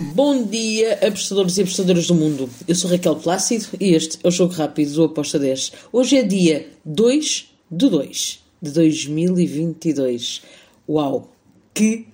[0.00, 2.48] Bom dia, apostadores e apostadoras do mundo.
[2.68, 5.72] Eu sou Raquel Plácido e este é o Jogo Rápido do Aposta 10.
[5.92, 10.42] Hoje é dia 2 de 2 de 2022.
[10.88, 11.32] Uau!
[11.72, 12.06] Que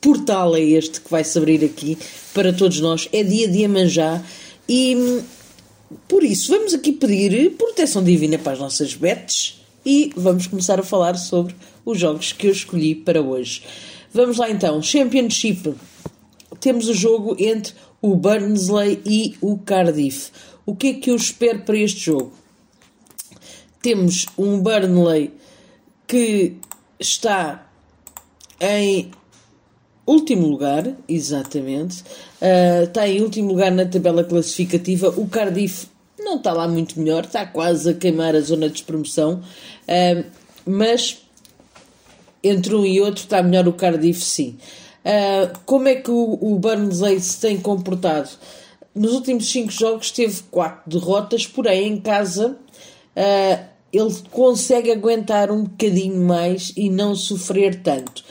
[0.00, 1.96] portal é este que vai se abrir aqui
[2.34, 3.08] para todos nós?
[3.12, 4.22] É dia de Iemanjá
[4.68, 5.22] e
[6.06, 10.82] por isso vamos aqui pedir proteção divina para as nossas bets e vamos começar a
[10.82, 11.54] falar sobre
[11.84, 13.62] os jogos que eu escolhi para hoje.
[14.12, 15.74] Vamos lá então, Championship
[16.60, 20.30] temos o jogo entre o Burnsley e o Cardiff.
[20.66, 22.32] O que é que eu espero para este jogo?
[23.82, 25.32] Temos um Burnley
[26.06, 26.56] que
[26.98, 27.66] está
[28.60, 29.10] em
[30.06, 32.02] último lugar, exatamente.
[32.42, 35.08] Uh, está em último lugar na tabela classificativa.
[35.08, 35.86] O Cardiff
[36.18, 39.40] não está lá muito melhor, está quase a queimar a zona de promoção,
[39.88, 40.24] uh,
[40.66, 41.22] mas
[42.42, 44.56] entre um e outro está melhor o Cardiff, sim.
[45.04, 48.30] Uh, como é que o, o Burnley se tem comportado?
[48.94, 52.58] Nos últimos cinco jogos teve quatro derrotas, porém em casa
[53.16, 58.24] uh, ele consegue aguentar um bocadinho mais e não sofrer tanto.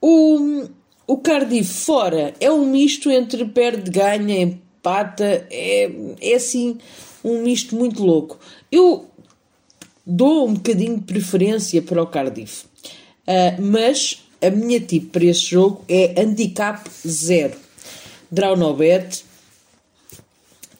[0.00, 0.66] O,
[1.06, 6.78] o Cardiff fora é um misto entre perde, ganha, empata, é, é assim
[7.24, 8.38] um misto muito louco.
[8.70, 9.06] Eu
[10.06, 12.66] dou um bocadinho de preferência para o Cardiff,
[13.26, 17.56] uh, mas a minha tipo para este jogo é handicap 0.
[18.30, 19.24] Draw no bet.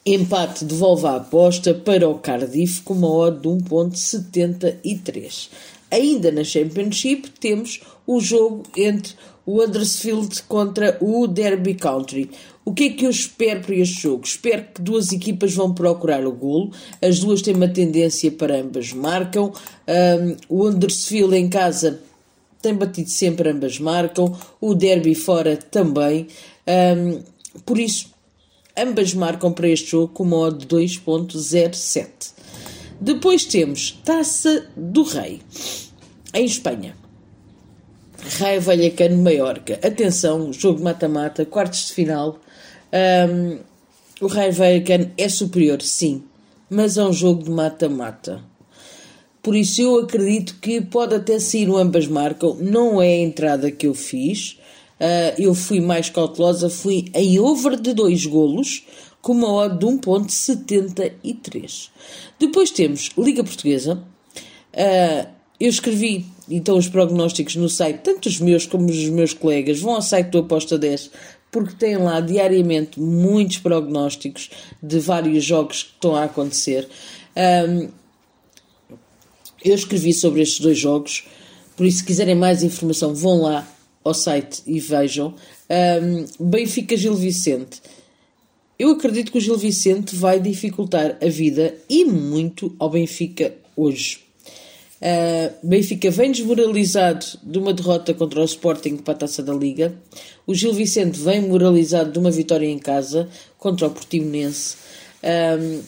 [0.05, 5.49] Empate devolve a aposta para o Cardiff com uma odd de 1.73.
[5.89, 9.15] Ainda na Championship temos o jogo entre
[9.45, 12.29] o Huddersfield contra o Derby Country.
[12.63, 14.25] O que é que eu espero para este jogo?
[14.25, 16.71] Espero que duas equipas vão procurar o golo.
[17.01, 19.53] As duas têm uma tendência para ambas marcam.
[19.87, 22.01] Um, o Huddersfield em casa
[22.65, 26.25] tem batido sempre, ambas marcam, o derby fora também,
[26.97, 27.21] um,
[27.63, 28.09] por isso
[28.75, 32.07] ambas marcam para este jogo com uma odd de 2.07.
[32.99, 35.41] Depois temos Taça do Rei,
[36.33, 36.95] em Espanha.
[38.39, 39.79] Raio Vallecano Maiorca.
[39.83, 42.39] Atenção, jogo mata-mata, quartos de final.
[43.29, 43.59] Um,
[44.19, 46.23] o Raio Vallecano é superior, sim,
[46.67, 48.41] mas é um jogo de mata-mata.
[49.45, 52.57] Por isso eu acredito que pode até sair o ambas marcam.
[52.59, 54.57] Não é a entrada que eu fiz.
[54.99, 58.87] Uh, eu fui mais cautelosa, fui em over de dois golos,
[59.21, 61.89] com uma odd de 1.73.
[62.39, 64.03] Depois temos Liga Portuguesa.
[64.73, 65.27] Uh,
[65.59, 69.93] eu escrevi então os prognósticos no site, tanto os meus como os meus colegas, vão
[69.93, 71.11] ao site do Aposta 10,
[71.51, 74.49] porque tem lá diariamente muitos prognósticos
[74.81, 76.89] de vários jogos que estão a acontecer.
[77.37, 78.04] Um, ah,
[79.69, 81.23] eu escrevi sobre estes dois jogos,
[81.75, 83.67] por isso, se quiserem mais informação, vão lá
[84.03, 85.33] ao site e vejam.
[85.69, 87.81] Um, Benfica Gil Vicente.
[88.77, 94.19] Eu acredito que o Gil Vicente vai dificultar a vida e muito ao Benfica hoje.
[95.01, 99.93] Uh, Benfica vem desmoralizado de uma derrota contra o Sporting para a taça da Liga.
[100.47, 104.77] O Gil Vicente vem moralizado de uma vitória em casa contra o Portimonense.
[105.23, 105.81] Um,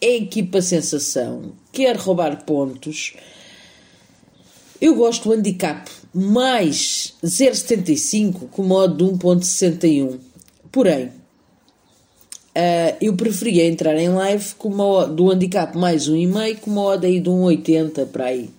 [0.00, 3.14] é a equipa sensação, quer roubar pontos.
[4.80, 10.18] Eu gosto do handicap mais 0,75 com modo de 1,61.
[10.70, 16.94] Porém, uh, eu preferia entrar em live com uma do handicap mais 1,5 com uma
[16.94, 18.50] aí de 1,80 para aí.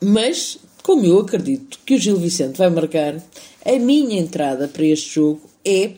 [0.00, 3.16] Mas, como eu acredito que o Gil Vicente vai marcar,
[3.64, 5.92] a minha entrada para este jogo é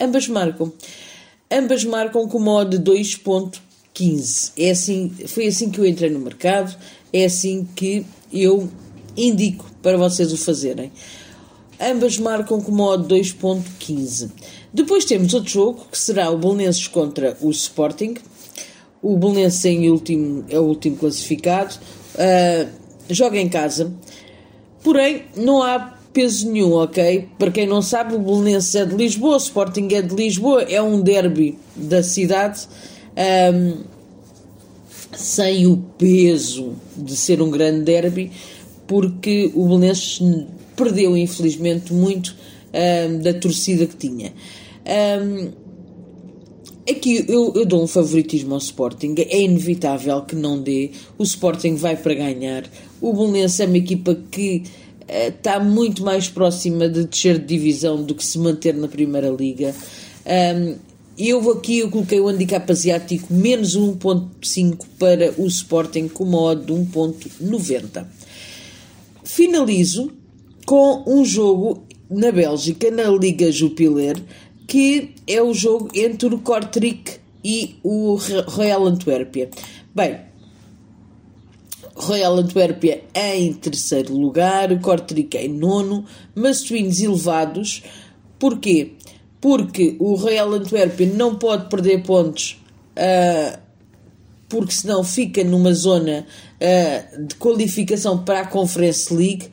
[0.00, 0.72] ambas marcam.
[1.50, 2.90] Ambas marcam com modo de
[3.94, 4.52] 2.15.
[4.58, 6.76] É assim, foi assim que eu entrei no mercado,
[7.12, 8.68] é assim que eu
[9.16, 10.90] indico para vocês o fazerem.
[11.80, 14.30] Ambas marcam com modo 2.15.
[14.72, 18.14] Depois temos outro jogo, que será o Belenenses contra o Sporting.
[19.00, 21.74] O Belenenses em último, é o último classificado.
[22.14, 22.68] Uh,
[23.08, 23.92] joga em casa.
[24.82, 27.28] Porém, não há peso nenhum, ok?
[27.38, 30.80] Para quem não sabe, o Belenenses é de Lisboa, o Sporting é de Lisboa, é
[30.80, 32.66] um derby da cidade,
[33.16, 33.84] um,
[35.16, 38.30] sem o peso de ser um grande derby,
[38.86, 40.20] porque o Belenenses
[40.76, 42.34] perdeu, infelizmente, muito
[42.72, 44.32] um, da torcida que tinha.
[45.22, 45.50] Um,
[46.88, 51.76] aqui eu, eu dou um favoritismo ao Sporting, é inevitável que não dê, o Sporting
[51.76, 52.64] vai para ganhar,
[53.00, 54.64] o Belenenses é uma equipa que
[55.08, 59.74] está muito mais próxima de descer de divisão do que se manter na Primeira Liga.
[60.26, 66.24] Um, eu aqui eu coloquei o handicap asiático menos 1.5 para o Sporting com
[66.56, 68.06] de 1.90.
[69.22, 70.12] Finalizo
[70.66, 74.20] com um jogo na Bélgica, na Liga Jupiler,
[74.66, 79.50] que é o jogo entre o Kortrijk e o Royal Antuérpia.
[79.94, 80.18] Bem,
[81.94, 87.82] Royal Antuérpia em terceiro lugar, o Kortrijk em nono, mas swings elevados.
[88.38, 88.94] Porquê?
[89.44, 92.58] Porque o Royal Antuérpia não pode perder pontos,
[92.96, 93.58] uh,
[94.48, 96.24] porque senão fica numa zona
[96.58, 99.50] uh, de qualificação para a Conference League.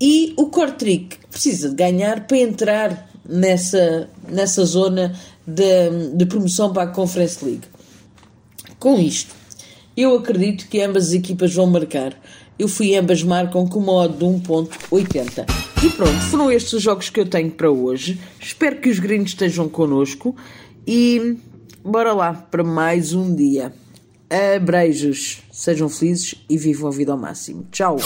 [0.00, 5.14] E o Kortrijk precisa de ganhar para entrar nessa, nessa zona
[5.46, 7.68] de, de promoção para a Conference League.
[8.80, 9.32] Com isto,
[10.02, 12.14] eu acredito que ambas as equipas vão marcar.
[12.58, 15.44] Eu fui ambas marcam com uma odd de 1.80.
[15.84, 18.18] E pronto, foram estes os jogos que eu tenho para hoje.
[18.40, 20.34] Espero que os gringos estejam connosco
[20.86, 21.36] e
[21.84, 23.72] bora lá para mais um dia.
[24.56, 27.66] Abreijos, sejam felizes e vivam a vida ao máximo.
[27.70, 27.96] Tchau!